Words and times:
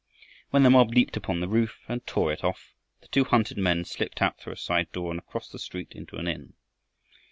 When 0.49 0.63
the 0.63 0.71
mob 0.71 0.89
leaped 0.95 1.15
upon 1.15 1.41
the 1.41 1.47
roof 1.47 1.81
and 1.87 2.03
tore 2.07 2.31
it 2.33 2.43
off, 2.43 2.73
the 3.01 3.07
two 3.09 3.23
hunted 3.23 3.59
men 3.59 3.85
slipped 3.85 4.19
out 4.19 4.39
through 4.39 4.53
a 4.53 4.57
side 4.57 4.91
door, 4.91 5.11
and 5.11 5.19
across 5.19 5.49
the 5.49 5.59
street 5.59 5.91
into 5.91 6.15
an 6.15 6.27
inn. 6.27 6.53